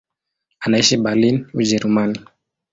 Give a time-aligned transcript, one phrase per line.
[0.63, 2.17] Anaishi Berlin, Ujerumani.